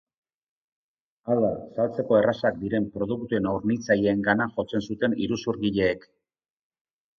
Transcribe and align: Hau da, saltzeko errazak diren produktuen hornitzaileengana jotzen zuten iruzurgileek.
Hau 1.27 1.35
da, 1.43 1.51
saltzeko 1.75 2.17
errazak 2.21 2.57
diren 2.63 2.89
produktuen 2.97 3.49
hornitzaileengana 3.53 4.51
jotzen 4.57 4.87
zuten 4.91 5.17
iruzurgileek. 5.29 6.11